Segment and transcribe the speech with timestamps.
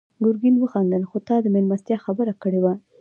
[0.25, 2.73] ګرګين وخندل: خو تا د مېلمستيا خبره کړې وه.